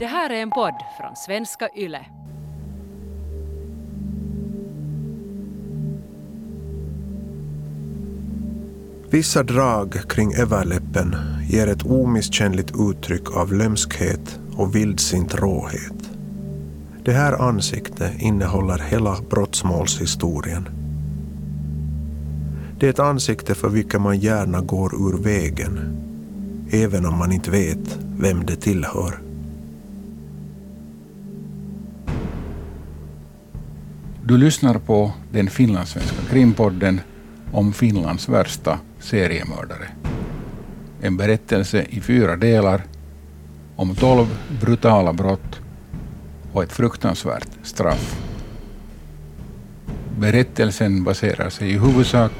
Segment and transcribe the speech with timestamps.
[0.00, 2.06] Det här är en podd från svenska YLE.
[9.10, 11.16] Vissa drag kring överläppen
[11.48, 16.10] ger ett omisskännligt uttryck av lömskhet och vildsint råhet.
[17.04, 20.68] Det här ansiktet innehåller hela brottsmålshistorien.
[22.78, 25.96] Det är ett ansikte för vilket man gärna går ur vägen,
[26.70, 29.29] även om man inte vet vem det tillhör.
[34.24, 37.00] Du lyssnar på den finlandssvenska krimpodden
[37.52, 39.88] om Finlands värsta seriemördare.
[41.00, 42.82] En berättelse i fyra delar
[43.76, 44.26] om tolv
[44.60, 45.60] brutala brott
[46.52, 48.20] och ett fruktansvärt straff.
[50.18, 52.32] Berättelsen baserar sig i huvudsak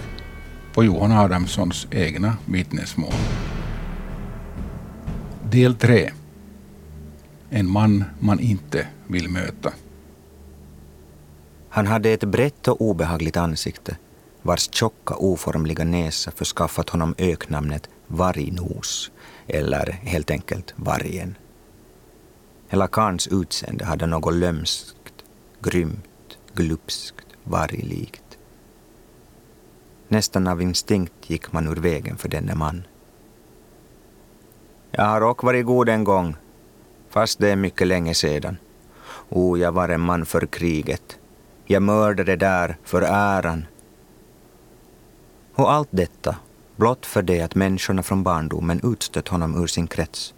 [0.74, 3.14] på Johan Adamssons egna vittnesmål.
[5.50, 6.10] Del 3.
[7.50, 9.72] En man man inte vill möta.
[11.72, 13.96] Han hade ett brett och obehagligt ansikte
[14.42, 19.10] vars tjocka oformliga näsa förskaffat honom öknamnet Vargnos,
[19.46, 21.36] eller helt enkelt Vargen.
[22.68, 25.24] Hela karns utseende hade något lömskt,
[25.60, 28.38] grymt, glupskt, varglikt.
[30.08, 32.82] Nästan av instinkt gick man ur vägen för denne man.
[34.90, 36.36] Jag har också varit god en gång,
[37.08, 38.56] fast det är mycket länge sedan.
[39.28, 41.19] O, jag var en man för kriget.
[41.72, 43.66] Jag mördade där för äran.
[45.54, 46.36] Och allt detta
[46.76, 50.34] blott för det att människorna från barndomen utstött honom ur sin krets.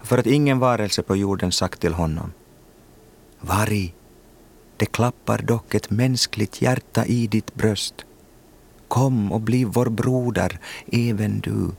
[0.00, 2.32] För att ingen varelse på jorden sagt till honom
[3.40, 3.94] Varg,
[4.76, 7.94] det klappar dock ett mänskligt hjärta i ditt bröst.
[8.88, 10.58] Kom och bli vår broder,
[10.92, 11.70] även du.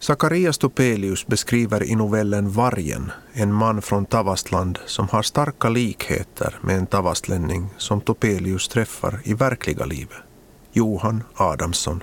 [0.00, 6.76] Sakarias Topelius beskriver i novellen Vargen en man från Tavastland som har starka likheter med
[6.76, 10.16] en tavastlänning som Topelius träffar i verkliga livet,
[10.72, 12.02] Johan Adamsson.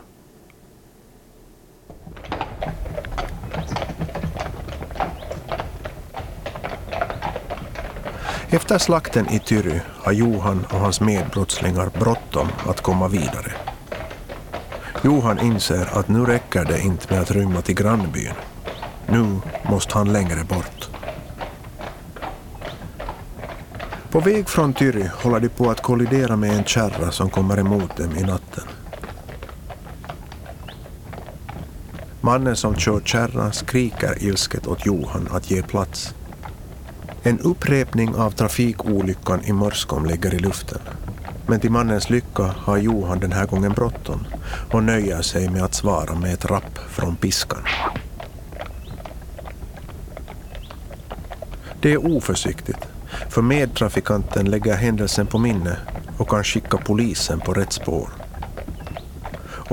[8.49, 13.62] Efter slakten i Tyry har Johan och hans medbrottslingar bråttom att komma vidare.
[15.03, 18.33] Johan inser att nu räcker det inte med att rymma till grannbyn.
[19.07, 20.89] Nu måste han längre bort.
[24.11, 27.97] På väg från Tyry håller de på att kollidera med en kärra som kommer emot
[27.97, 28.63] dem i natten.
[32.21, 36.15] Mannen som kör kärran skriker ilsket åt Johan att ge plats.
[37.23, 40.79] En upprepning av trafikolyckan i Mörskom ligger i luften.
[41.47, 44.27] Men till mannens lycka har Johan den här gången bråttom
[44.71, 47.63] och nöjer sig med att svara med ett rapp från piskan.
[51.81, 52.87] Det är oförsiktigt,
[53.29, 55.77] för medtrafikanten lägger händelsen på minne
[56.17, 58.09] och kan skicka polisen på rätt spår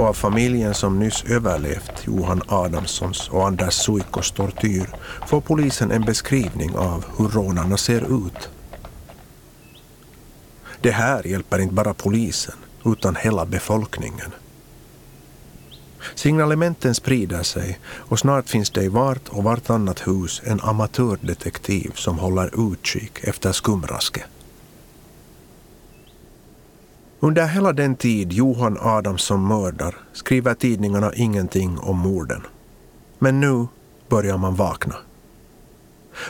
[0.01, 4.87] och av familjen som nyss överlevt Johan Adamssons och Anders Suikos tortyr
[5.27, 8.51] får polisen en beskrivning av hur rånarna ser ut.
[10.81, 12.55] Det här hjälper inte bara polisen,
[12.85, 14.31] utan hela befolkningen.
[16.15, 22.19] Signalementen sprider sig och snart finns det i vart och vartannat hus en amatördetektiv som
[22.19, 24.25] håller utkik efter skumraske.
[27.21, 32.43] Under hela den tid Johan Adamsson mördar skriver tidningarna ingenting om morden.
[33.19, 33.67] Men nu
[34.09, 34.97] börjar man vakna.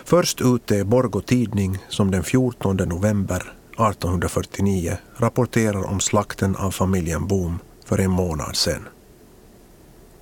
[0.05, 3.53] Först ut är Borgå Tidning som den 14 november
[3.89, 8.89] 1849 rapporterar om slakten av familjen Boom för en månad sedan.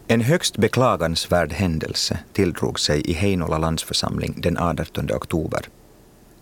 [0.06, 5.60] En högst beklagansvärd händelse tilldrog sig i Heinola landsförsamling den 18 oktober.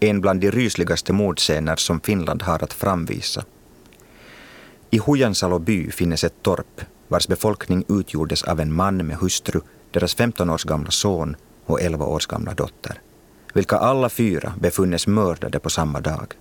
[0.01, 3.45] En bland de rysligaste mordscener som Finland har att framvisa
[4.91, 9.61] i Hujansalo by finnes ett torp vars befolkning utgjordes av en man med hustru,
[9.91, 13.01] deras 15 års gamla son och 11 års gamla dotter,
[13.55, 16.35] vilka alla fyra befunnes mördade på samma dag.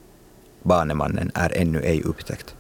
[0.66, 2.56] Banemannen är ännu ej upptäckt.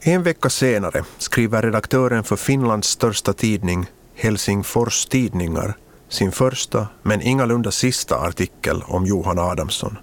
[0.00, 5.76] En vecka senare skriver redaktören för Finlands största tidning, Helsingfors Tidningar,
[6.08, 9.98] sin första, men ingalunda sista artikel om Johan Adamsson.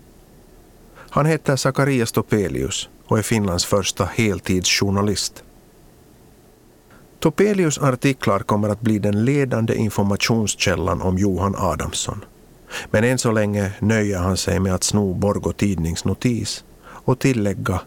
[1.10, 5.44] Han heter Sakarias Topelius och är Finlands första heltidsjournalist.
[7.20, 12.26] Topelius artiklar kommer att bli den ledande informationskällan om Johan Adamsson.
[12.92, 16.64] Men än så länge nöjer han sig med att sno Borgå Tidnings notis
[17.06, 17.80] och tillägga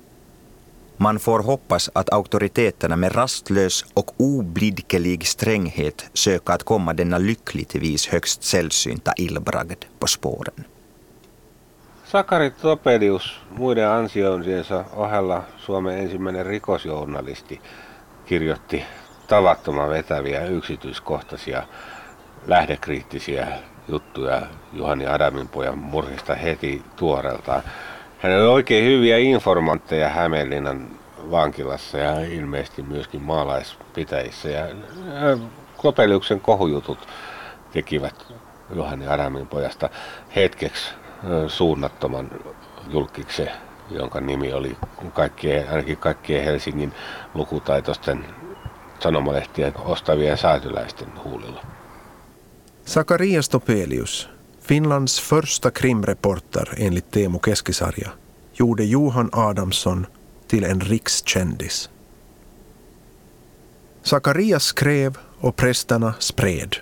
[1.01, 8.09] Man får hoppas att auktoriteterna med rastlös och oblidkelig stränghet söker att komma denna lyckligtvis
[8.09, 10.65] högst sällsynta illbragd på spåren.
[12.05, 17.61] Sakari Topelius muiden ansioinsiensa ohella Suomen ensimmäinen rikosjournalisti
[18.27, 18.85] kirjoitti
[19.29, 21.63] tavattoman vetäviä yksityiskohtaisia
[22.47, 23.47] lähdekriittisiä
[23.89, 24.43] juttuja
[24.73, 27.63] Juhani Adamin pojan murhista heti tuoreeltaan.
[28.19, 30.89] Hänellä oli oikein hyviä informantteja Hämeenlinnan
[31.31, 34.49] vankilassa ja ilmeisesti myöskin maalaispitäjissä.
[34.49, 34.67] Ja
[35.77, 37.09] Kopeliuksen kohujutut
[37.73, 38.15] tekivät
[38.75, 39.89] Juhani Adamin pojasta
[40.37, 40.91] hetkeksi
[41.47, 42.31] suunnattoman
[42.91, 43.51] julkiksen,
[43.91, 44.77] jonka nimi oli
[45.13, 46.93] kaikkien, ainakin kaikkien Helsingin
[47.35, 48.25] lukutaitoisten
[49.01, 51.63] sanomalehtien ostavien säätyläisten huulilla.
[52.89, 54.29] Sakarias Topelius,
[54.61, 58.11] Finlands första krimreporter enligt Teemu Keskisarja,
[58.53, 60.07] gjorde Johan Adamsson
[60.47, 61.91] till en rikskändis.
[64.03, 66.77] Sakarias skrev och prästerna spred.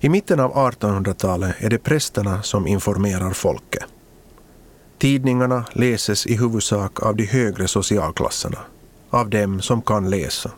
[0.00, 3.86] I mitten av 1800-talet är det prästerna som informerar folket.
[4.98, 8.58] Tidningarna läses i huvudsak av de högre socialklasserna,
[9.10, 10.50] av dem som kan läsa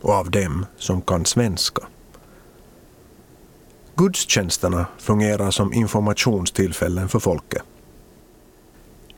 [0.00, 1.82] och av dem som kan svenska.
[3.96, 7.62] Gudstjänsterna fungerar som informationstillfällen för folket.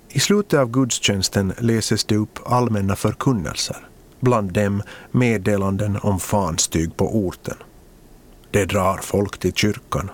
[0.09, 3.89] I slutet av gudstjänsten läses det upp allmänna förkunnelser,
[4.21, 7.57] bland dem meddelanden om fanstyg på orten.
[8.51, 10.11] Det drar folk till kyrkan.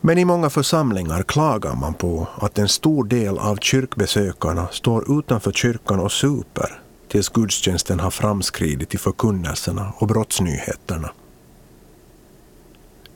[0.00, 5.52] Men i många församlingar klagar man på att en stor del av kyrkbesökarna står utanför
[5.52, 11.10] kyrkan och super tills gudstjänsten har framskridit i förkunnelserna och brottsnyheterna.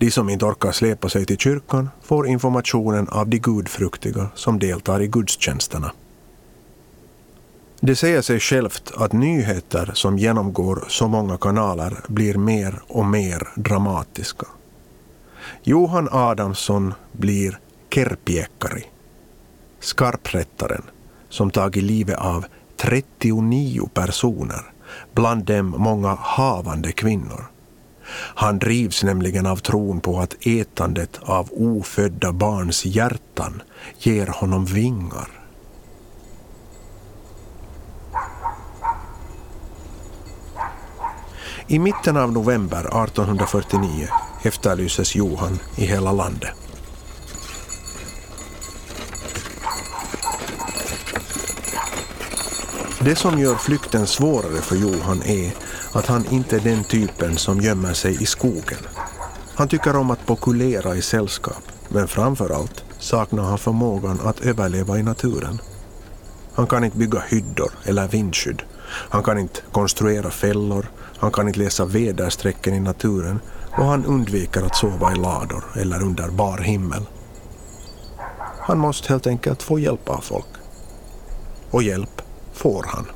[0.02, 5.02] De som inte orkar släpa sig till kyrkan får informationen av de gudfruktiga som deltar
[5.02, 5.93] i gudstjänsterna.
[7.81, 13.49] Det säger sig självt att nyheter som genomgår så många kanaler blir mer och mer
[13.56, 14.46] dramatiska.
[15.62, 17.58] Johan Adamsson blir
[17.90, 18.84] Kerpiekari,
[19.81, 20.82] skarprättaren
[21.28, 22.44] som tagit livet av
[22.76, 24.72] 39 personer,
[25.12, 27.51] bland dem många havande kvinnor.
[28.14, 33.62] Han drivs nämligen av tron på att ätandet av ofödda barns hjärtan
[33.99, 35.29] ger honom vingar.
[41.67, 44.09] I mitten av november 1849
[44.43, 46.50] efterlyses Johan i hela landet.
[53.05, 55.53] Det som gör flykten svårare för Johan är
[55.93, 58.79] att han inte är den typen som gömmer sig i skogen.
[59.55, 64.99] Han tycker om att pokulera i sällskap, men framför allt saknar han förmågan att överleva
[64.99, 65.61] i naturen.
[66.55, 68.62] Han kan inte bygga hyddor eller vindskydd.
[68.87, 70.87] Han kan inte konstruera fällor,
[71.19, 73.41] han kan inte läsa väderstrecken i naturen
[73.71, 77.06] och han undviker att sova i lador eller under bar himmel.
[78.61, 80.47] Han måste helt enkelt få hjälp av folk.
[81.71, 82.23] Och hjälp
[82.53, 83.06] får han.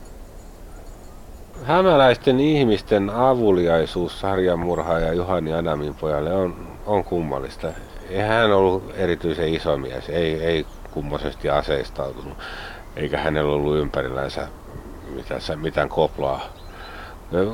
[1.64, 7.68] Hämäläisten ihmisten avuliaisuus sarjamurhaaja Juhani Adamin pojalle on, on kummallista.
[8.10, 12.38] Ei hän ollut erityisen iso mies, ei, ei kummosesti aseistautunut,
[12.96, 14.48] eikä hänellä ollut ympärillänsä
[15.14, 16.40] mitään, mitään koplaa.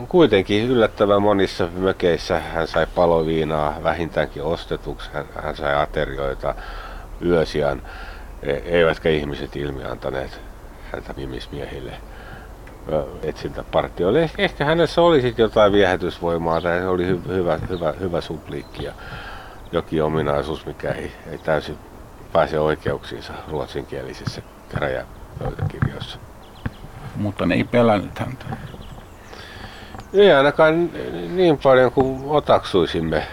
[0.08, 6.54] Kuitenkin yllättävän monissa mökeissä hän sai paloviinaa vähintäänkin ostetuksi, hän, hän sai aterioita
[7.24, 7.82] yösiään,
[8.42, 10.40] e, eivätkä ihmiset ilmiantaneet
[10.92, 11.92] häntä nimismiehille
[13.22, 14.30] etsintäpartioille.
[14.38, 18.92] Ehkä hänessä oli sitten jotain viehätysvoimaa tai se oli hy- hyvä, hyvä, hyvä supliikki ja
[19.72, 21.78] jokin ominaisuus, mikä ei, ei täysin
[22.32, 26.18] pääse oikeuksiinsa ruotsinkielisissä käräjäpöytäkirjoissa.
[27.16, 28.44] Mutta ne ei pelännyt häntä.
[30.14, 30.90] Ei ainakaan
[31.36, 33.26] niin paljon kuin otaksuisimme.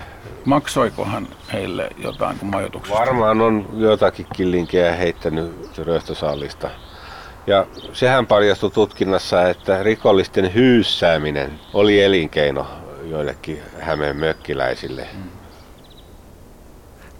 [0.45, 2.99] Maksoiko hän heille jotain kuin majoituksesta?
[2.99, 6.69] Varmaan on jotakin killinkejä heittänyt röstösaalista
[7.49, 12.67] ja sehän paljastui tutkinnassa, että rikollisten hyyssääminen oli elinkeino
[13.03, 15.07] joillekin Hämeen mökkiläisille.
[15.13, 15.29] Mm.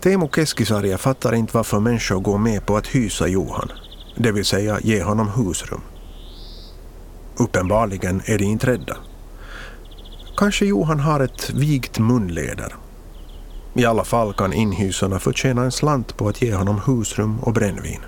[0.02, 3.70] Teemu Keskisarja fattar inte varför människor går med på att hysa Johan,
[4.24, 5.82] det vill säga ge honom husrum.
[7.40, 8.98] Uppenbarligen är de inte rädda.
[10.38, 12.76] Kanske Johan har ett vigt munleder.
[13.74, 18.02] I alla fall kan inhysarna förtjäna en slant på att ge honom husrum och brännvin.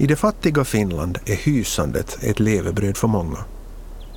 [0.00, 3.38] I det fattiga Finland är hysandet ett levebröd för många.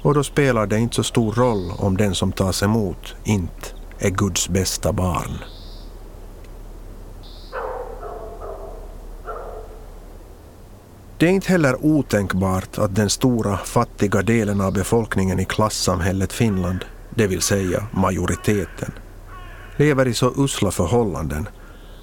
[0.01, 3.67] Och då spelar det inte så stor roll om den som tas emot inte
[3.99, 5.37] är Guds bästa barn.
[11.17, 16.85] Det är inte heller otänkbart att den stora fattiga delen av befolkningen i klassamhället Finland,
[17.09, 18.91] det vill säga majoriteten,
[19.77, 21.47] lever i så usla förhållanden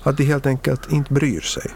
[0.03, 1.71] att de helt enkelt inte bryr sig.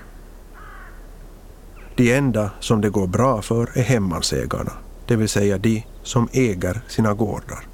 [1.97, 4.73] De enda som det går bra för är hemmansägarna,
[5.07, 7.67] det vill säga de som äger sina gårdar.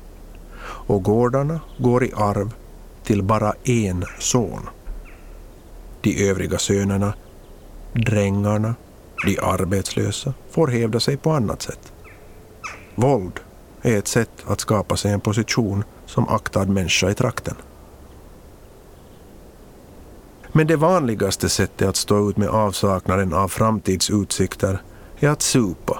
[0.60, 2.54] Och gårdarna går i arv
[3.04, 4.68] till bara en son.
[6.00, 7.14] De övriga sönerna,
[7.92, 8.75] drängarna,
[9.26, 11.92] de arbetslösa, får hävda sig på annat sätt.
[12.94, 13.40] Våld
[13.82, 17.54] är ett sätt att skapa sig en position som aktad människa i trakten.
[20.52, 24.82] Men det vanligaste sättet att stå ut med avsaknaden av framtidsutsikter
[25.20, 25.98] är att supa.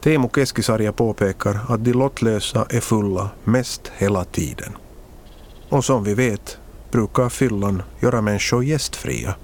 [0.00, 4.76] Teemu Keskisarja påpekar att de lottlösa är fulla mest hela tiden.
[5.68, 6.58] Och som vi vet
[6.90, 9.34] brukar fyllan göra människor gästfria.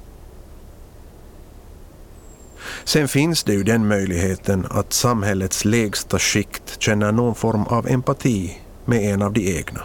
[2.85, 8.59] Sen finns det ju den möjligheten att samhällets lägsta skikt känner någon form av empati
[8.85, 9.83] med en av de egna.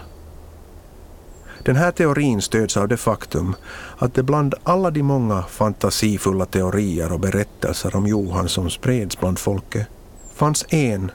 [1.64, 3.56] Den här teorin stöds av det faktum
[3.98, 9.40] att det bland alla de många fantasifulla teorier och berättelser om Johan som spreds bland
[9.40, 9.88] folket
[10.36, 11.12] fanns en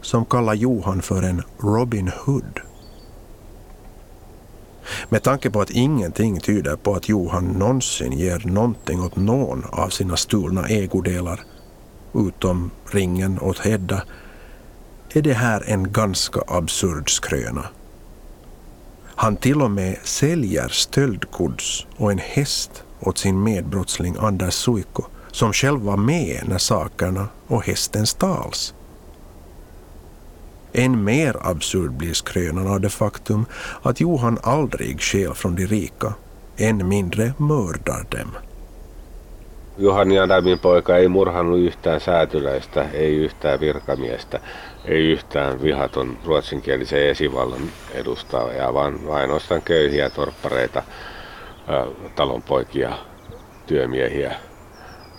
[0.00, 2.60] som kallar Johan för en Robin Hood.
[5.08, 9.88] Med tanke på att ingenting tyder på att Johan någonsin ger någonting åt någon av
[9.88, 11.40] sina stulna ägodelar,
[12.14, 14.02] utom ringen åt Hedda,
[15.12, 17.68] är det här en ganska absurd skröna.
[19.16, 25.52] Han till och med säljer stöldgods och en häst åt sin medbrottsling Anders Suikko som
[25.52, 28.74] själv var med när sakerna och hästen stals.
[30.72, 33.46] Än mer absurd blir skrönan av det faktum
[33.82, 36.14] att Johan aldrig stjäl från de rika,
[36.56, 38.30] än mindre mördar dem.
[39.78, 44.40] Juhani Adamin poika ei murhannut yhtään säätyläistä, ei yhtään virkamiestä,
[44.84, 50.82] ei yhtään vihaton ruotsinkielisen esivallan edustajaa, vaan vain ainoastaan köyhiä torppareita,
[52.14, 52.98] talonpoikia,
[53.66, 54.34] työmiehiä,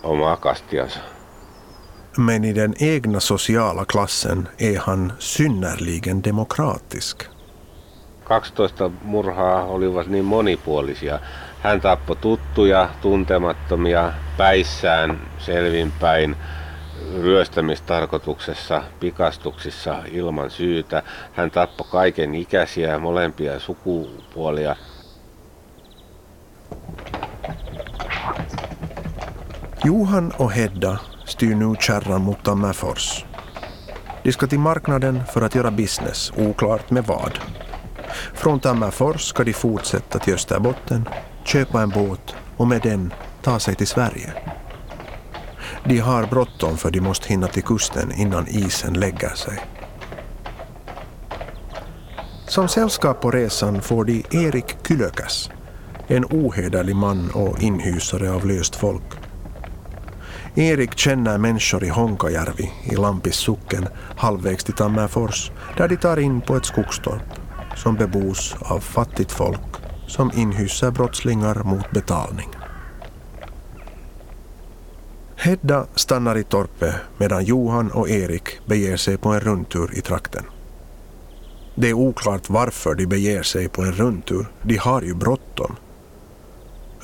[0.02, 1.00] omaa kastiansa.
[2.18, 7.24] Men i den egna sociala klassen är han synnerligen demokratisk.
[8.24, 11.18] 12 murhaa olivat niin monipuolisia.
[11.66, 16.36] Hän tappoi tuttuja, tuntemattomia, päissään, selvinpäin,
[17.22, 21.02] ryöstämistarkoituksessa, pikastuksissa ilman syytä.
[21.32, 24.76] Hän tappoi kaiken ikäisiä, molempia sukupuolia.
[29.84, 33.26] Johan och Hedda styr nu kärran mot Tammerfors.
[34.24, 37.38] De ska till marknaden för att göra business, oklart med vad.
[38.34, 41.08] Från Tammerfors ska de fortsätta till Österbotten,
[41.46, 43.12] köpa en båt och med den
[43.42, 44.32] ta sig till Sverige.
[45.84, 49.58] De har bråttom för de måste hinna till kusten innan isen lägger sig.
[52.48, 55.50] Som sällskap på resan får de Erik Kylökas,
[56.06, 59.02] en ohederlig man och inhysare av löst folk.
[60.54, 66.40] Erik känner människor i Honkajärvi i Lampis socken halvvägs till Tammerfors där de tar in
[66.40, 67.22] på ett skogstorp
[67.76, 72.48] som bebos av fattigt folk som inhyser brottslingar mot betalning.
[75.36, 80.44] Hedda stannar i torpet medan Johan och Erik beger sig på en rundtur i trakten.
[81.74, 84.46] Det är oklart varför de beger sig på en rundtur.
[84.62, 85.76] De har ju bråttom.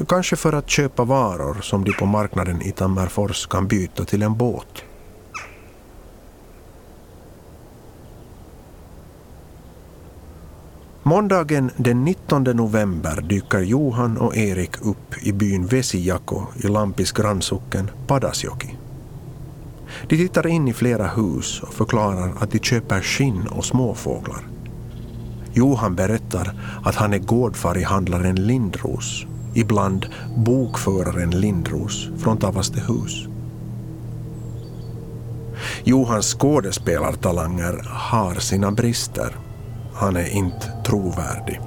[0.09, 4.37] Kanske för att köpa varor som de på marknaden i Tammerfors kan byta till en
[4.37, 4.85] båt.
[11.05, 17.91] Måndagen den 19 november dyker Johan och Erik upp i byn Vesijako i Lampis grannsocken
[18.07, 18.77] Padasjoki.
[20.09, 24.49] De tittar in i flera hus och förklarar att de köper skinn och småfåglar.
[25.53, 26.55] Johan berättar
[26.85, 30.07] att han är gårdfarihandlaren Lindros, ibland
[30.37, 33.27] bokföraren Lindros från Tavastehus.
[35.85, 39.37] Johans skådespelartalanger har sina brister
[39.95, 41.61] han är inte trovärdig.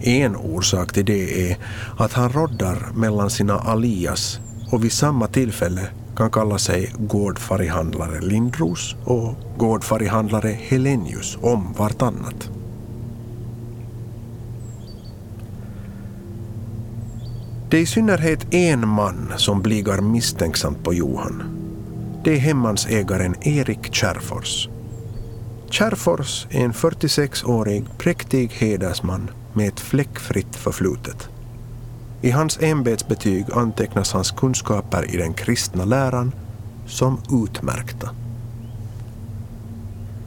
[0.00, 1.56] En orsak till det är
[1.96, 8.96] att han roddar mellan sina alias och vid samma tillfälle kan kalla sig gårdfarihandlare Lindros
[9.04, 12.50] och gårdfarihandlare Helenius om vartannat.
[17.70, 21.42] Det är i synnerhet en man som bligar misstänksamt på Johan.
[22.24, 24.68] Det är hemmansägaren Erik Kärfors.
[25.78, 31.28] Kärrfors är en 46-årig präktig hedersman med ett fläckfritt förflutet.
[32.22, 36.32] I hans ämbetsbetyg antecknas hans kunskaper i den kristna läran
[36.86, 38.10] som utmärkta.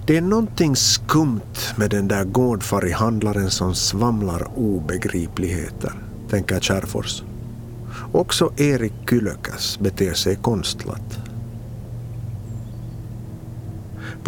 [0.07, 5.93] Det är någonting skumt med den där gårdfarihandlaren som svamlar obegripligheter,
[6.29, 7.23] tänker Kärrfors.
[8.11, 11.28] Också Erik Kylökas beter sig konstlat.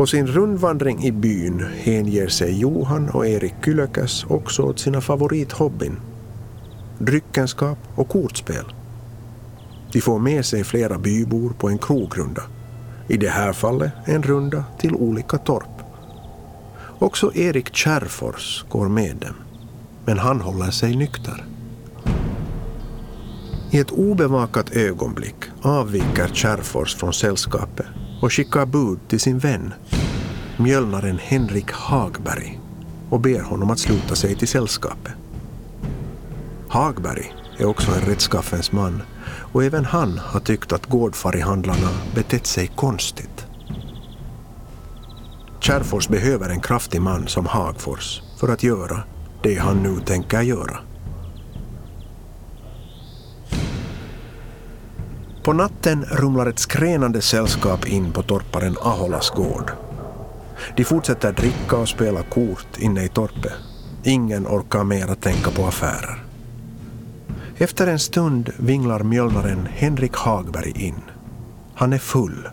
[0.02, 6.00] På sin rundvandring i byn hänger sig Johan och Erik Kylökäs också åt sina favorithobbyn.
[6.98, 8.66] Dryckenskap och kortspel.
[9.92, 12.42] De får med sig flera bybor på en krogrunda.
[13.08, 15.82] I det här fallet en runda till olika torp.
[17.00, 19.36] Också Erik Kärrfors går med dem.
[20.06, 21.46] Men han håller sig nykter.
[23.72, 27.88] I ett obevakat ögonblick avviker Kärrfors från sällskapet
[28.22, 29.74] och skickar bud till sin vän,
[30.58, 32.60] mjölnaren Henrik Hagberg
[33.10, 35.14] och ber honom att sluta sig till sällskapet.
[36.68, 39.02] Hagberg är också en rättskaffens man
[39.52, 43.46] och även han har tyckt att gårdfarihandlarna betett sig konstigt.
[45.60, 49.04] Kärrfors behöver en kraftig man som Hagfors för att göra
[49.44, 50.91] det han nu tänker göra.
[55.44, 59.72] På natten rumlar ett skränande sällskap in på torparen Aholas gård.
[60.78, 63.54] De fortsätter dricka och spela kort inne i torpet.
[64.04, 66.24] Ingen orkar mer att tänka på affärer.
[67.58, 71.02] Efter en stund vinglar mjölnaren Henrik Hagberg in.
[71.76, 72.50] Han är full,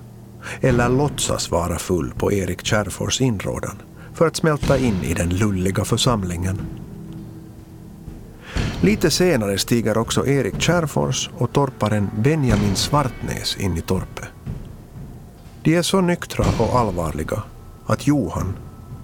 [0.61, 3.83] eller låtsas vara full på Erik Kärrfors inrådan,
[4.15, 6.59] för att smälta in i den lulliga församlingen.
[8.81, 14.29] Lite senare stiger också Erik Kärrfors och torparen Benjamin Svartnäs in i torpet.
[15.63, 17.43] De är så nyktra och allvarliga
[17.87, 18.57] att Johan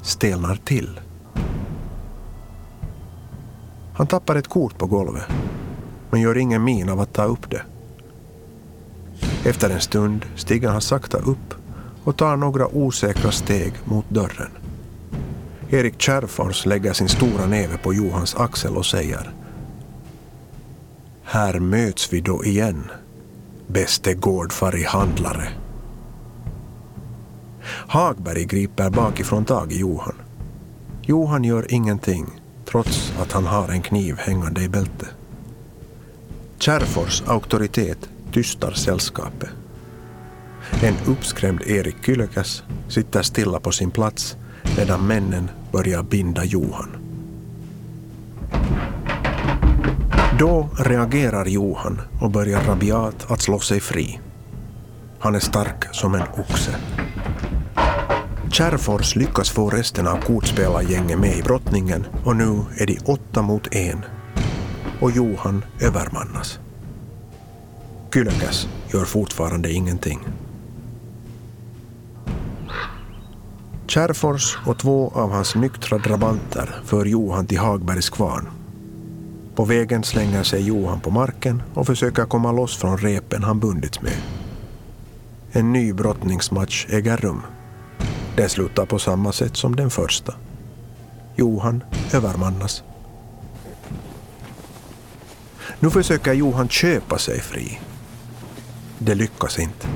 [0.03, 1.01] stelnar till.
[3.95, 5.25] Han tappar ett kort på golvet
[6.11, 7.63] men gör ingen min av att ta upp det.
[9.45, 11.55] Efter en stund stiger han sakta upp
[12.05, 14.51] och tar några osäkra steg mot dörren.
[15.71, 19.33] Erik Kärrfors lägger sin stora näve på Johans axel och säger
[21.25, 22.91] här möts vi då igen,
[23.67, 25.49] bäste gårdfarihandlare.
[27.67, 30.15] Hagberg griper bakifrån tag i Johan.
[31.03, 32.27] Johan gör ingenting
[32.65, 35.09] trots att han har en kniv hängande i bältet.
[36.59, 39.51] Kärrfors auktoritet tystar sällskapet.
[40.83, 44.37] En uppskrämd Erik Kylökäs sitter stilla på sin plats
[44.77, 46.97] medan männen börjar binda Johan.
[50.39, 54.21] Då reagerar Johan och börjar rabiat att slå sig fri.
[55.19, 56.77] Han är stark som en oxe.
[58.53, 63.75] Kärrfors lyckas få resten av kortspelargänget med i brottningen och nu är de åtta mot
[63.75, 64.05] en
[65.01, 66.59] och Johan övermannas.
[68.15, 70.19] Kylökäs gör fortfarande ingenting.
[73.87, 78.64] Kärrfors och två av hans nyktra drabanter för Johan till Hagbergs kvarn.
[79.55, 84.03] På vägen slänger sig Johan på marken och försöker komma loss från repen han bundits
[84.03, 84.17] med.
[85.53, 87.43] En ny brottningsmatch äger rum.
[88.37, 90.35] Den slutar på samma sätt som den första.
[91.37, 92.83] Johan övermannas.
[95.81, 97.81] Nu försöker Johan köpa sig fri.
[98.99, 99.89] Det lyckas inte.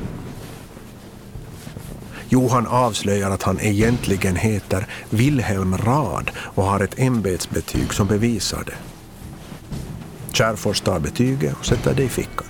[2.28, 8.87] Johan avslöjar att han egentligen heter Wilhelm Rad och har ett ämbetsbetyg som bevisar det.
[10.32, 12.46] Kärrfors tar betyget och sätter det i fickan.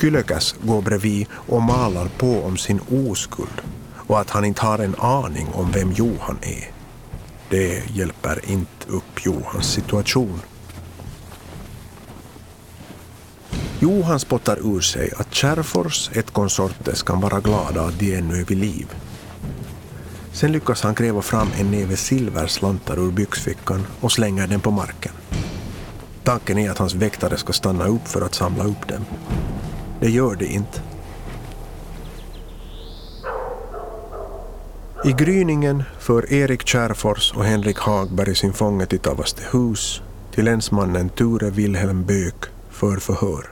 [0.00, 3.62] Kylökäs går bredvid och malar på om sin oskuld
[4.06, 6.70] och att han inte har en aning om vem Johan är.
[7.50, 10.40] Det hjälper inte upp Johans situation.
[13.80, 18.44] Johan spottar ur sig att Kärrfors ett konsortes kan vara glada att de ännu är
[18.44, 18.86] vid liv.
[20.32, 25.12] Sen lyckas han gräva fram en näve silverslantar ur byxfickan och slänger den på marken.
[26.26, 29.04] Tanken är att hans väktare ska stanna upp för att samla upp dem.
[30.00, 30.80] Det gör de inte.
[35.04, 40.02] I gryningen för Erik Kärrfors och Henrik Hagberg sin fånge till Tavastehus
[40.34, 43.46] till länsmannen Ture Wilhelm Böök för förhör.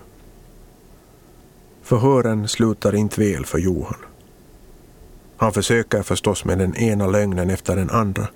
[1.82, 3.96] Förhören slutar inte väl för Johan.
[5.36, 8.28] Han försöker förstås med den ena lögnen efter den andra.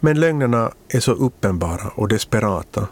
[0.00, 2.88] Men lögnerna är så uppenbara och desperata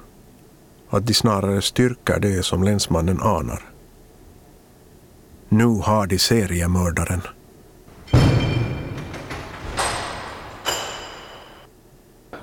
[0.97, 3.63] att de snarare styrker det som länsmannen anar.
[5.49, 7.21] Nu har de seriemördaren.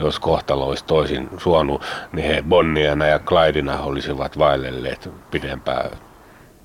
[0.01, 5.91] jos kohtalo olisi toisin suonut, niin he Bonniana ja Clydena olisivat vaellelleet pidempään.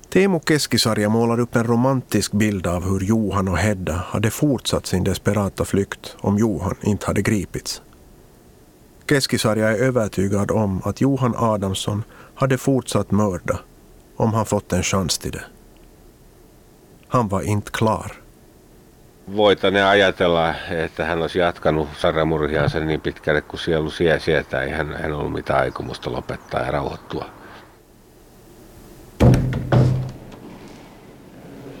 [0.09, 5.05] Teemu Keskisarja målar upp en romantisk bild av hur Johan och Hedda hade fortsatt sin
[5.05, 7.81] desperata flykt om Johan inte hade gripits.
[9.07, 12.03] Keskisarja är övertygad om att Johan Adamsson
[12.35, 13.59] hade fortsatt mörda
[14.15, 15.43] om han fått en chans till det.
[17.07, 18.11] Han var inte klar.
[19.35, 24.63] Voitane ajatella, että hän olisi jatkanut sarjamurhiansa niin pitkälle kuin sielu sie sietää.
[24.63, 27.25] Ei hän, hän ollut mitään aikomusta lopettaa ja rauhoittua.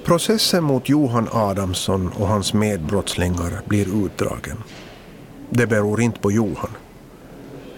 [0.03, 4.57] Processen mot Johan Adamsson och hans medbrottslingar blir utdragen.
[5.57, 6.86] Det beror inte på Johan.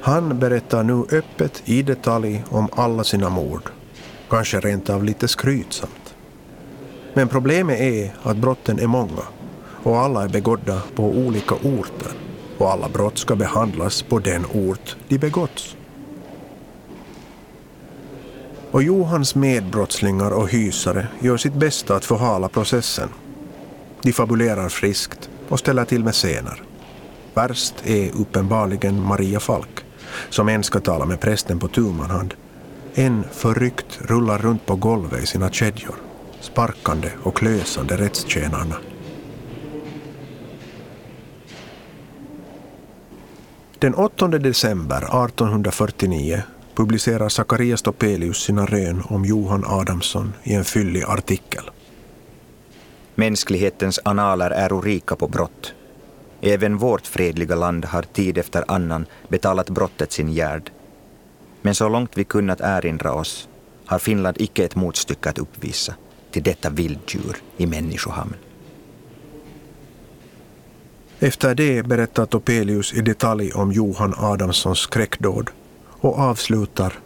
[0.01, 3.69] Han berättar nu öppet i detalj om alla sina mord.
[4.29, 6.15] Kanske rent av lite skrytsamt.
[7.13, 9.23] Men problemet är att brotten är många
[9.83, 12.11] och alla är begådda på olika orter
[12.57, 15.75] och alla brott ska behandlas på den ort de begåtts.
[18.71, 23.09] Och Johans medbrottslingar och hysare gör sitt bästa att förhala processen.
[24.01, 26.61] De fabulerar friskt och ställer till med scener.
[27.33, 29.85] Värst är uppenbarligen Maria Falk,
[30.29, 32.33] som en ska tala med prästen på tu hand.
[32.93, 35.95] En förryckt rullar runt på golvet i sina kedjor,
[36.41, 38.75] sparkande och klösande rättstjänarna.
[43.79, 46.43] Den 8 december 1849
[46.75, 51.63] publicerar Zacharias Topelius sina rön om Johan Adamsson i en fyllig artikel.
[53.15, 55.73] Mänsklighetens analer är rika på brott.
[56.41, 60.71] Även vårt fredliga land har tid efter annan betalat brottet sin gärd.
[61.61, 63.49] Men så långt vi kunnat erinra oss
[63.85, 65.93] har Finland icke ett motstycke att uppvisa
[66.31, 68.35] till detta vilddjur i människohamn.
[71.19, 75.49] Efter det berättar Topelius i detalj om Johan Adamssons skräckdåd
[75.87, 76.99] och avslutar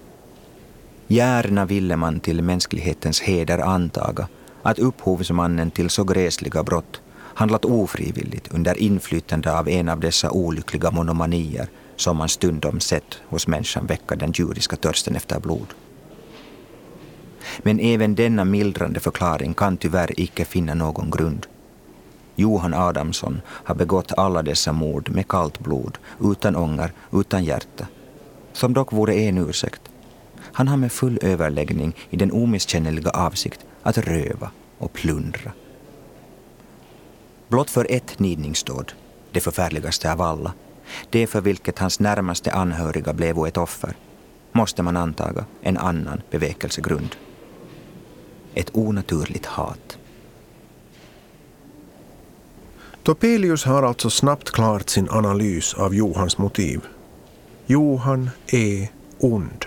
[1.08, 4.28] Gärna ville man till mänsklighetens heder antaga
[4.64, 7.02] att upphovsmannen till så gräsliga brott
[7.36, 13.48] handlat ofrivilligt under inflytande av en av dessa olyckliga monomanier som man stundom sett hos
[13.48, 15.68] människan väcka den djuriska törsten efter blod.
[17.58, 21.48] Men även denna mildrande förklaring kan tyvärr icke finna någon grund.
[22.36, 27.88] Johan Adamsson har begått alla dessa mord med kallt blod, utan ånger, utan hjärta.
[28.54, 29.82] Som dock vore en ursäkt.
[30.42, 35.52] Han har med full överläggning i den omisskännliga avsikt att röva och plundra.
[37.54, 38.94] Blott för ett nidningsdåd,
[39.32, 40.54] det förfärligaste av alla,
[41.10, 43.96] det för vilket hans närmaste anhöriga blev ett offer,
[44.52, 47.16] måste man antaga en annan bevekelsegrund.
[48.54, 49.98] Ett onaturligt hat.
[53.04, 56.82] Topelius har alltså snabbt klart sin analys av Johans motiv.
[57.66, 58.88] Johan är
[59.20, 59.66] ond.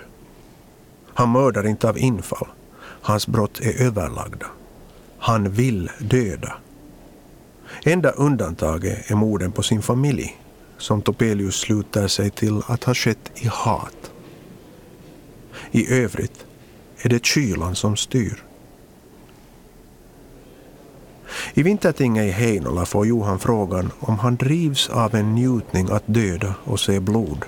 [1.15, 2.49] Han mördar inte av infall.
[3.03, 4.47] Hans brott är överlagda.
[5.19, 6.57] Han vill döda.
[7.85, 10.41] Enda undantaget är morden på sin familj,
[10.79, 14.11] som Topelius slutar sig till att ha skett i hat.
[15.71, 16.47] I övrigt
[17.03, 18.43] är det kylan som styr.
[21.55, 26.55] I Vintertinget i Heinola får Johan frågan om han drivs av en njutning att döda
[26.65, 27.45] och se blod.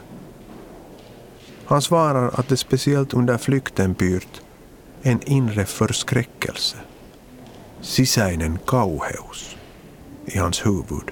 [1.65, 4.41] Han svarar att det speciellt under flykten pyrt
[5.03, 6.77] en inre förskräckelse,
[7.81, 9.57] sisäinen kauheus,
[10.35, 11.11] i hans huvud.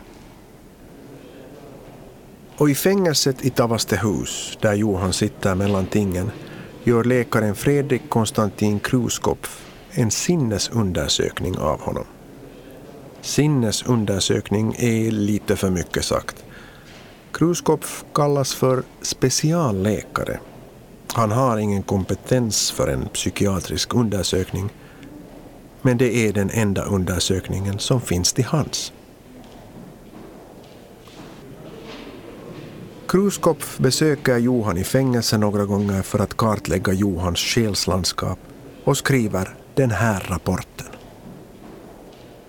[2.57, 6.31] Och i fängelset i Tavastehus, där Johan sitter mellan tingen,
[6.85, 12.05] gör läkaren Fredrik Konstantin Kruskopf en sinnesundersökning av honom.
[13.21, 16.45] Sinnesundersökning är lite för mycket sagt.
[17.33, 20.41] Kruskopf kallas för specialläkare.
[21.13, 24.71] Han har ingen kompetens för en psykiatrisk undersökning,
[25.83, 28.93] men det är den enda undersökningen som finns till hands.
[33.09, 38.39] Kruskopf besöker Johan i fängelse några gånger för att kartlägga Johans själslandskap
[38.85, 40.87] och skriver den här rapporten.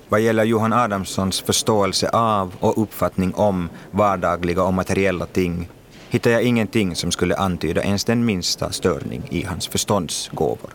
[0.09, 5.69] Vad gäller Johan Adamssons förståelse av och uppfattning om vardagliga och materiella ting
[6.09, 10.71] hittar jag ingenting som skulle antyda ens den minsta störning i hans förståndsgåvor.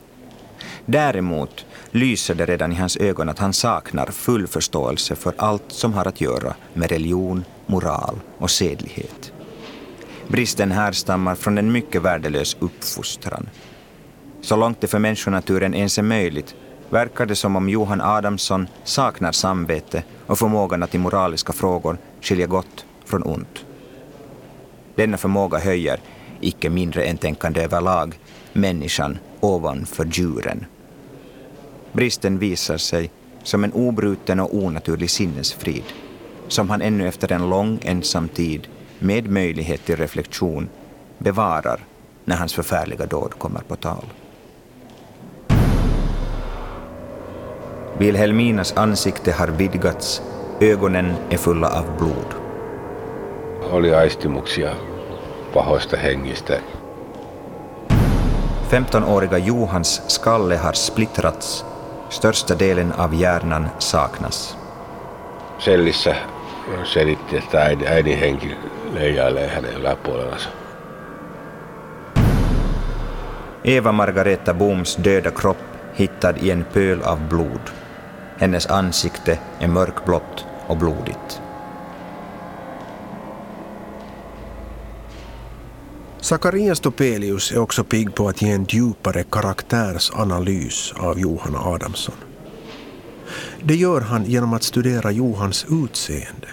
[0.87, 5.93] Däremot lyser det redan i hans ögon att han saknar full förståelse för allt som
[5.93, 9.33] har att göra med religion, moral och sedlighet.
[10.29, 13.49] Bristen härstammar från en mycket värdelös uppfostran.
[14.41, 16.55] Så långt det för människonaturen ens är möjligt
[16.91, 22.47] verkar det som om Johan Adamsson saknar samvete och förmågan att i moraliska frågor skilja
[22.47, 23.65] gott från ont.
[24.95, 26.01] Denna förmåga höjer,
[26.41, 28.19] icke mindre än tänkande överlag,
[28.53, 30.67] människan ovanför djuren.
[31.93, 33.11] Bristen visar sig
[33.43, 35.85] som en obruten och onaturlig sinnesfrid,
[36.49, 38.69] som han ännu efter en lång ensam tid,
[39.03, 40.69] med möjlighet till reflektion,
[41.19, 41.81] bevarar
[42.25, 44.05] när hans förfärliga dåd kommer på tal.
[47.99, 50.23] Vilhelminas ansikte har vidgats,
[50.61, 52.35] ögonen är fulla av blod.
[53.73, 54.75] Oli aistimuksia
[55.53, 56.61] pahoista hengistä.
[58.71, 61.65] 15-åriga Johans skalle har splittrats,
[62.11, 64.57] största delen av hjärnan saknas.
[65.59, 66.17] Sellissä
[66.85, 68.57] selitti, että äidin, äidin henki
[68.93, 70.49] leijailee hänen yläpuolellansa.
[73.65, 75.59] Eva Margareta Booms döda kropp
[75.95, 77.71] hittad i en pöl av blod.
[78.39, 81.41] Hennes ansikte är mörkblått och blodigt.
[86.21, 92.32] Zacharias Topelius är också pigg på att ge en djupare karaktärsanalys av Johan Adamsson.
[93.65, 96.49] Det gör han genom att studera Johans utseende.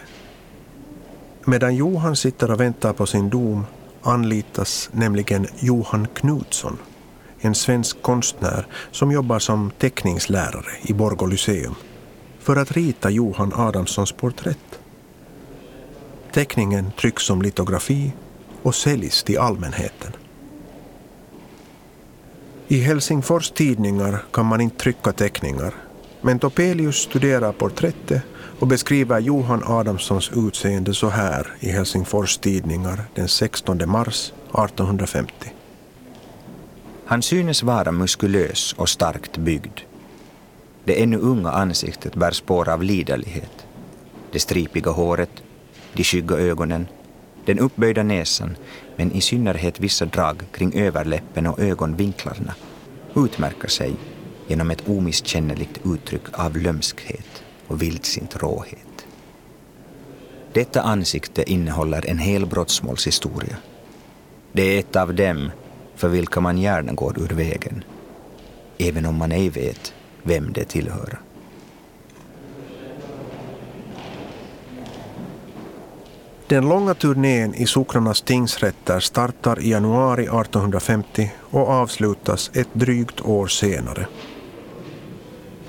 [1.45, 3.65] Medan Johan sitter och väntar på sin dom
[4.01, 6.77] anlitas nämligen Johan Knutsson,
[7.39, 11.75] en svensk konstnär som jobbar som teckningslärare i Borgå Lyceum,
[12.39, 14.79] för att rita Johan Adamssons porträtt.
[16.31, 18.13] Teckningen trycks som litografi
[18.61, 20.11] och säljs till allmänheten.
[22.67, 25.73] I Helsingfors tidningar kan man inte trycka teckningar,
[26.21, 28.21] men Topelius studerar porträttet
[28.59, 35.33] och beskriver Johan Adamssons utseende så här i Helsingfors tidningar den 16 mars 1850.
[37.05, 39.79] Han synes vara muskulös och starkt byggd.
[40.83, 43.65] Det ännu unga ansiktet bär spår av liderlighet.
[44.31, 45.43] Det stripiga håret,
[45.93, 46.87] de skygga ögonen,
[47.45, 48.55] den uppböjda näsan,
[48.95, 52.53] men i synnerhet vissa drag kring överläppen och ögonvinklarna
[53.15, 53.95] utmärker sig
[54.49, 59.05] genom ett omisskännligt uttryck av lömskhet och vildsint råhet.
[60.53, 63.57] Detta ansikte innehåller en hel brottsmålshistoria.
[64.51, 65.51] Det är ett av dem
[65.95, 67.83] för vilka man gärna går ur vägen,
[68.77, 71.19] även om man ej vet vem det tillhör.
[76.47, 83.47] Den långa turnén i socknarnas tingsrätter startar i januari 1850 och avslutas ett drygt år
[83.47, 84.07] senare.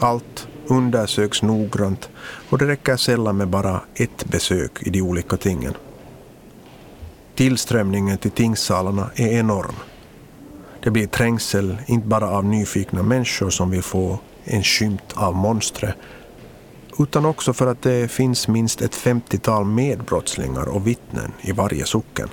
[0.00, 2.08] Allt undersöks noggrant
[2.50, 5.74] och det räcker sällan med bara ett besök i de olika tingen.
[7.34, 9.74] Tillströmningen till tingssalarna är enorm.
[10.82, 15.94] Det blir trängsel inte bara av nyfikna människor som vill få en skymt av monstret
[16.98, 22.28] utan också för att det finns minst ett 50-tal medbrottslingar och vittnen i varje socken.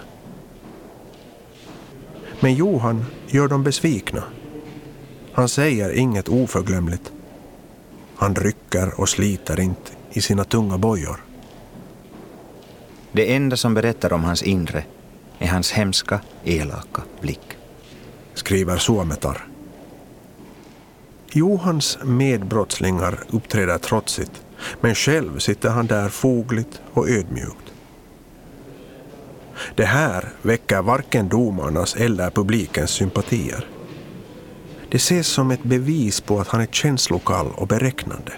[2.39, 4.23] Men Johan gör dem besvikna.
[5.33, 7.11] Han säger inget oförglömligt.
[8.17, 11.23] Han rycker och sliter inte i sina tunga bojor.
[13.11, 14.83] Det enda som berättar om hans inre
[15.39, 17.57] är hans hemska, elaka blick.
[18.33, 19.47] Skriver Suometar.
[21.31, 24.43] Johans medbrottslingar uppträder trotsigt
[24.81, 27.73] men själv sitter han där fogligt och ödmjukt.
[29.75, 33.65] Det här väcker varken domarnas eller publikens sympatier.
[34.89, 38.33] Det ses som ett bevis på att han är känslokall och beräknande.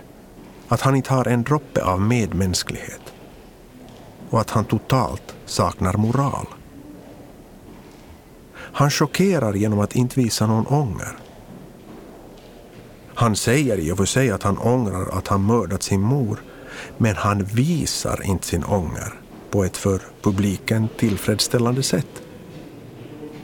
[0.68, 3.02] Att han inte har en droppe av medmänsklighet.
[4.30, 6.48] Och att han totalt saknar moral.
[8.54, 11.18] Han chockerar genom att inte visa någon ånger.
[13.14, 16.40] Han säger i och för sig att han ångrar att han mördat sin mor,
[16.98, 19.14] men han visar inte sin ånger
[19.50, 22.22] på ett för publiken tillfredsställande sätt.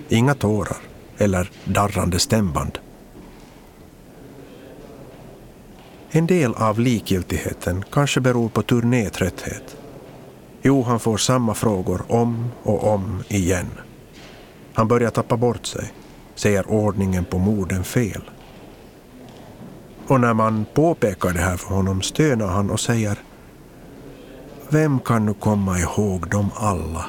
[0.09, 0.77] Inga tårar
[1.17, 2.79] eller darrande stämband.
[6.11, 9.77] En del av likgiltigheten kanske beror på turnétrötthet.
[10.61, 13.69] Johan får samma frågor om och om igen.
[14.73, 15.93] Han börjar tappa bort sig,
[16.35, 18.21] säger ordningen på morden fel.
[20.07, 23.17] Och när man påpekar det här för honom stönar han och säger
[24.69, 27.05] Vem kan nu komma ihåg dem alla?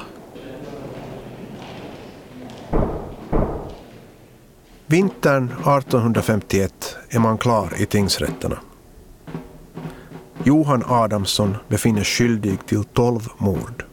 [4.85, 8.57] Vintern 1851 är man klar i tingsrätterna.
[10.47, 13.83] Johan Adamsson befinnes skyldig till tolv mord.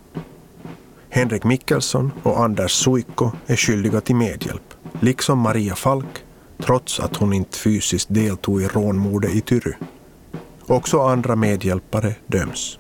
[1.08, 6.24] Henrik Mikkelsson och Anders Suikko är skyldiga till medhjälp, liksom Maria Falk
[6.58, 9.72] trots att hon inte fysiskt deltog i rånmordet i Tyry.
[10.66, 12.78] Också andra medhjälpare döms.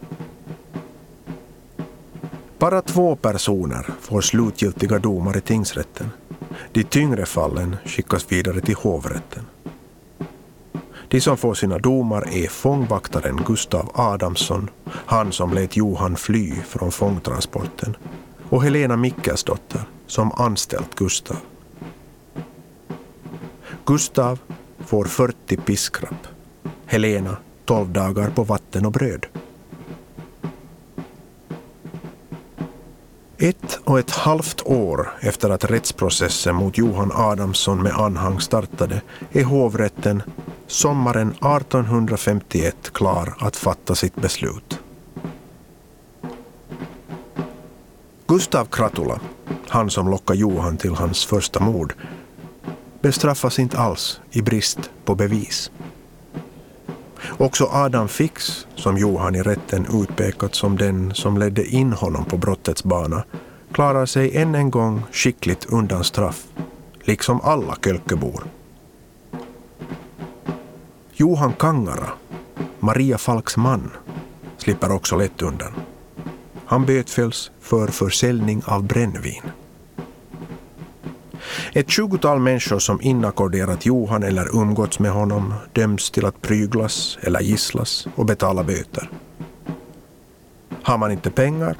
[2.58, 6.10] Bara två personer får slutgiltiga domar i tingsrätten.
[6.72, 9.44] De tyngre fallen skickas vidare till hovrätten.
[11.14, 16.92] De som får sina domar är fångvaktaren Gustav Adamsson, han som lät Johan fly från
[16.92, 17.96] fångtransporten,
[18.50, 21.36] och Helena Mickelsdotter som anställt Gustav.
[23.84, 24.38] Gustav
[24.86, 26.26] får 40 piskrapp.
[26.86, 29.26] Helena 12 dagar på vatten och bröd.
[33.38, 39.44] Ett och ett halvt år efter att rättsprocessen mot Johan Adamsson med anhang startade är
[39.44, 40.22] hovrätten
[40.66, 44.80] sommaren 1851 klar att fatta sitt beslut.
[48.26, 49.20] Gustav Kratula,
[49.68, 51.94] han som lockade Johan till hans första mord,
[53.00, 55.70] bestraffas inte alls i brist på bevis.
[57.38, 62.36] Också Adam Fix, som Johan i rätten utpekat som den som ledde in honom på
[62.36, 63.24] brottets bana,
[63.72, 66.46] klarar sig än en gång skickligt undan straff,
[67.04, 68.44] liksom alla Kölkebor.
[71.16, 72.10] Johan Kangara,
[72.80, 73.90] Maria Falks man,
[74.58, 75.72] slipper också lätt undan.
[76.66, 79.42] Han bötfälls för försäljning av brännvin.
[81.72, 87.40] Ett tjugotal människor som inackorderat Johan eller umgåtts med honom döms till att pryglas eller
[87.40, 89.10] gisslas och betala böter.
[90.82, 91.76] Har man inte pengar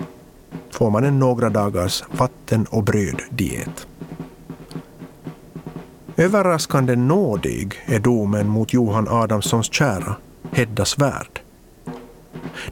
[0.71, 3.87] får man en några dagars vatten och bröd-diet.
[6.17, 10.17] Överraskande nådig är domen mot Johan Adamssons kära,
[10.53, 11.41] Hedda Svärd.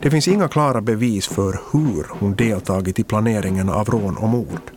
[0.01, 4.71] Det finns inga klara bevis för hur hon deltagit i planeringen av rån och mord.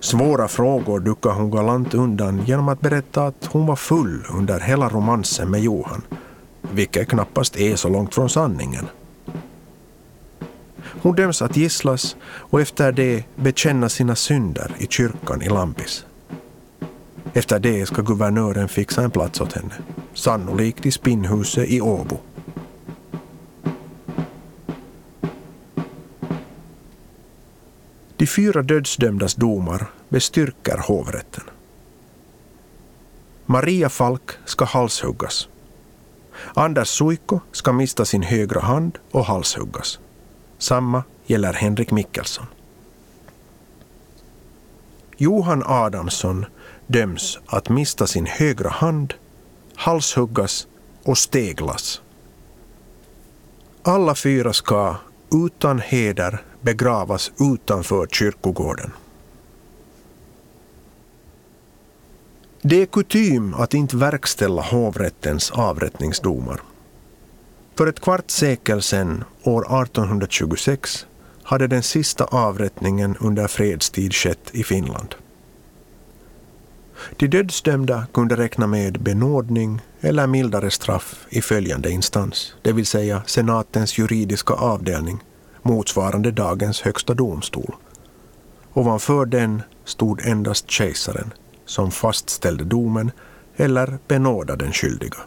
[0.00, 4.88] Svåra frågor duckar hon galant undan genom att berätta att hon var full under hela
[4.88, 6.02] romansen med Johan,
[6.60, 8.86] vilket knappast är så långt från sanningen.
[11.02, 16.04] Hon döms att gisslas och efter det bekänna sina synder i kyrkan i Lampis.
[17.34, 19.74] Efter det ska guvernören fixa en plats åt henne,
[20.14, 22.16] sannolikt i spinnhuset i Åbo.
[28.16, 31.44] De fyra dödsdömdas domar bestyrker hovrätten.
[33.46, 35.48] Maria Falk ska halshuggas.
[36.54, 39.98] Anders Suiko ska mista sin högra hand och halshuggas.
[40.58, 42.46] Samma gäller Henrik Mikkelsson.
[45.16, 46.46] Johan Adamsson
[46.88, 49.14] döms att mista sin högra hand,
[49.74, 50.66] halshuggas
[51.02, 52.00] och steglas.
[53.82, 54.96] Alla fyra ska
[55.46, 58.92] utan heder begravas utanför kyrkogården.
[62.62, 66.60] Det är kutym att inte verkställa hovrättens avrättningsdomar.
[67.74, 71.06] För ett kvarts sekel sedan, år 1826,
[71.42, 75.14] hade den sista avrättningen under fredstid skett i Finland.
[77.16, 83.22] De dödsdömda kunde räkna med benådning eller mildare straff i följande instans, det vill säga
[83.26, 85.18] senatens juridiska avdelning,
[85.62, 87.74] motsvarande dagens högsta domstol.
[88.72, 91.32] Ovanför den stod endast kejsaren,
[91.64, 93.10] som fastställde domen
[93.56, 95.18] eller benådade den skyldiga.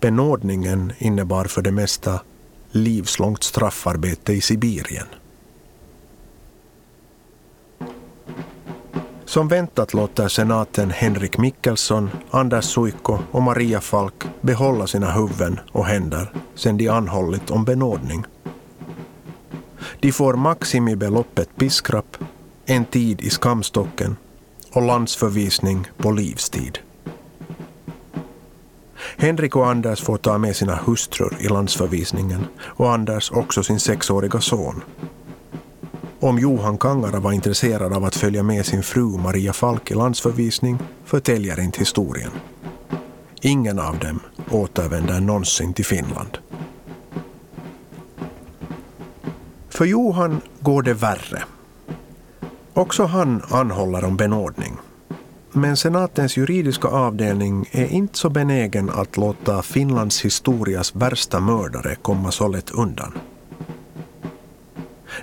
[0.00, 2.20] Benådningen innebar för det mesta
[2.70, 5.06] livslångt straffarbete i Sibirien.
[9.28, 15.86] Som väntat låter senaten Henrik Mikkelsson, Anders Suikko och Maria Falk behålla sina huvuden och
[15.86, 18.24] händer sedan de anhållit om benådning.
[20.00, 22.16] De får maximibeloppet piskrapp,
[22.66, 24.16] en tid i skamstocken
[24.72, 26.78] och landsförvisning på livstid.
[29.16, 34.40] Henrik och Anders får ta med sina hustrur i landsförvisningen och Anders också sin sexåriga
[34.40, 34.82] son.
[36.20, 40.78] Om Johan Kangara var intresserad av att följa med sin fru Maria Falk i landsförvisning
[41.04, 42.30] förtäljer inte historien.
[43.40, 46.38] Ingen av dem återvänder någonsin till Finland.
[49.68, 51.42] För Johan går det värre.
[52.74, 54.76] Också han anhåller om benådning.
[55.52, 62.32] Men senatens juridiska avdelning är inte så benägen att låta Finlands historias värsta mördare komma
[62.32, 63.12] så lätt undan.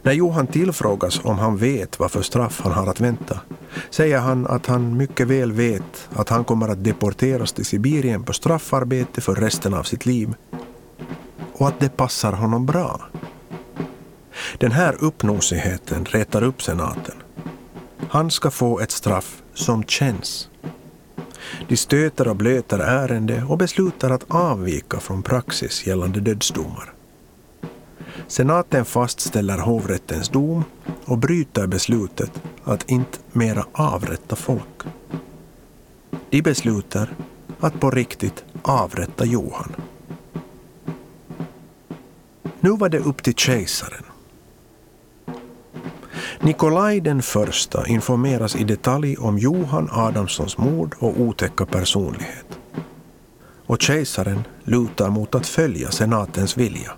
[0.06, 3.40] När Johan tillfrågas om han vet vad för straff han har att vänta
[3.90, 8.34] säger han att han mycket väl vet att han kommer att deporteras till Sibirien på
[8.34, 10.34] straffarbete för resten av sitt liv
[11.54, 13.02] och att det passar honom bra.
[14.58, 17.16] Den här uppnosigheten retar upp senaten.
[18.10, 20.50] Han ska få ett straff som känns.
[21.68, 26.95] De stöter och blöter ärende och beslutar att avvika från praxis gällande dödsdomar.
[28.28, 30.64] Senaten fastställer hovrättens dom
[31.06, 32.32] och bryter beslutet
[32.64, 34.84] att inte mera avrätta folk.
[36.30, 37.16] De beslutar
[37.60, 39.76] att på riktigt avrätta Johan.
[42.60, 44.04] Nu var det upp till kejsaren.
[46.40, 52.60] Nikolaj den första informeras i detalj om Johan Adamssons mord och otäcka personlighet.
[53.66, 56.92] Och kejsaren lutar mot att följa senatens vilja.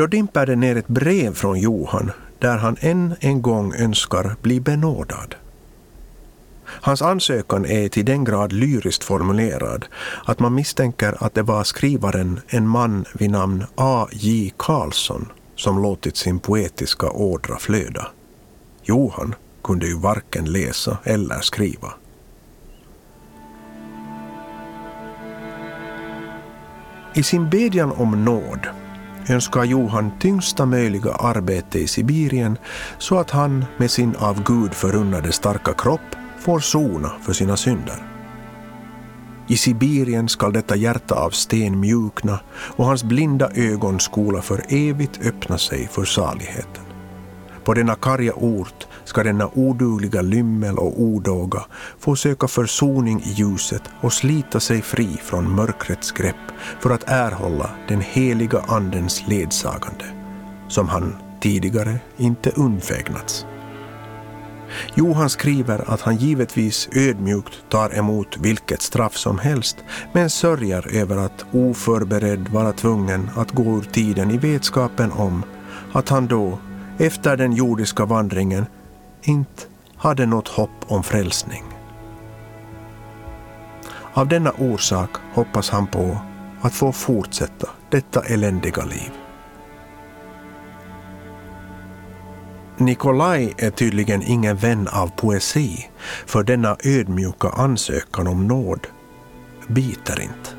[0.00, 4.60] Då dimper det ner ett brev från Johan där han än en gång önskar bli
[4.60, 5.34] benådad.
[6.64, 9.86] Hans ansökan är till den grad lyriskt formulerad
[10.24, 14.52] att man misstänker att det var skrivaren, en man vid namn A.J.
[14.56, 18.08] Karlsson, som låtit sin poetiska ådra flöda.
[18.82, 21.92] Johan kunde ju varken läsa eller skriva.
[27.14, 28.68] I sin bedjan om nåd
[29.28, 32.58] önskar Johan tyngsta möjliga arbete i Sibirien
[32.98, 38.02] så att han med sin av Gud förunnade starka kropp får sona för sina synder.
[39.48, 45.20] I Sibirien skall detta hjärta av sten mjukna och hans blinda ögon skola för evigt
[45.26, 46.84] öppna sig för saligheten.
[47.64, 51.64] På denna karga ort ska denna odugliga lymmel och odåga
[51.98, 56.36] få söka försoning i ljuset och slita sig fri från mörkrets grepp
[56.80, 60.04] för att erhålla den heliga Andens ledsagande,
[60.68, 63.46] som han tidigare inte undfägnats.
[64.94, 69.76] Johan skriver att han givetvis ödmjukt tar emot vilket straff som helst
[70.12, 75.42] men sörjer över att oförberedd vara tvungen att gå ur tiden i vetskapen om
[75.92, 76.58] att han då,
[76.98, 78.66] efter den jordiska vandringen,
[79.22, 79.62] inte
[79.96, 81.64] hade något hopp om frälsning.
[84.14, 86.18] Av denna orsak hoppas han på
[86.60, 89.10] att få fortsätta detta eländiga liv.
[92.76, 95.90] Nikolaj är tydligen ingen vän av poesi,
[96.26, 98.86] för denna ödmjuka ansökan om nåd
[99.68, 100.50] biter inte.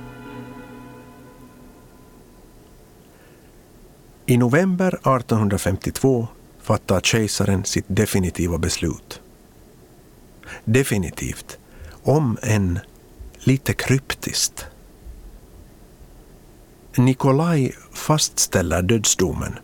[4.25, 6.27] I november 1852
[6.61, 9.21] fattar kejsaren sitt definitiva beslut.
[10.65, 11.57] Definitivt,
[12.03, 12.79] om än
[13.39, 14.65] lite kryptiskt.
[16.95, 19.59] Nikolaj fastställer dödsdomen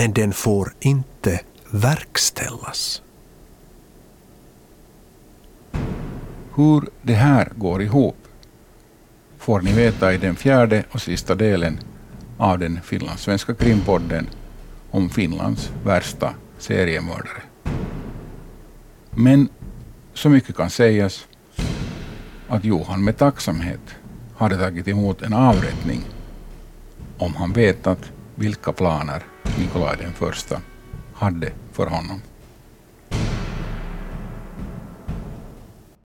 [0.00, 3.02] men den får inte verkställas.
[6.54, 8.16] Hur det här går ihop
[9.38, 11.78] får ni veta i den fjärde och sista delen
[12.38, 14.26] av den finlandssvenska krimpodden
[14.90, 17.42] om Finlands värsta seriemördare.
[19.10, 19.48] Men
[20.14, 21.26] så mycket kan sägas
[22.48, 23.80] att Johan med tacksamhet
[24.36, 26.00] hade tagit emot en avrättning
[27.18, 29.22] om han vetat vilka planer
[29.58, 30.60] Nikolaj den första
[31.14, 32.20] hade för honom.